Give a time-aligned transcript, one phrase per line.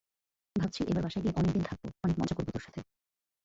[0.55, 2.81] ভাবছি এবার বাসায় গিয়ে অনেক দিন থাকব, অনেক মজা করব তোর সঙ্গে।